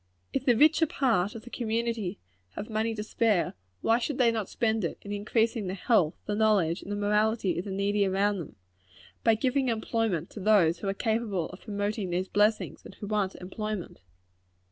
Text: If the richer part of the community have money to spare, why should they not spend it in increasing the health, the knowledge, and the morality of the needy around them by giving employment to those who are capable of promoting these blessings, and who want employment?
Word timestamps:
If 0.33 0.45
the 0.47 0.57
richer 0.57 0.87
part 0.87 1.35
of 1.35 1.43
the 1.43 1.51
community 1.51 2.17
have 2.55 2.71
money 2.71 2.95
to 2.95 3.03
spare, 3.03 3.53
why 3.81 3.99
should 3.99 4.17
they 4.17 4.31
not 4.31 4.49
spend 4.49 4.83
it 4.83 4.97
in 5.03 5.11
increasing 5.11 5.67
the 5.67 5.75
health, 5.75 6.15
the 6.25 6.33
knowledge, 6.33 6.81
and 6.81 6.91
the 6.91 6.95
morality 6.95 7.59
of 7.59 7.65
the 7.65 7.69
needy 7.71 8.07
around 8.07 8.39
them 8.39 8.55
by 9.23 9.35
giving 9.35 9.69
employment 9.69 10.31
to 10.31 10.39
those 10.39 10.79
who 10.79 10.87
are 10.87 10.95
capable 10.95 11.49
of 11.49 11.61
promoting 11.61 12.09
these 12.09 12.27
blessings, 12.29 12.83
and 12.83 12.95
who 12.95 13.05
want 13.05 13.35
employment? 13.35 14.01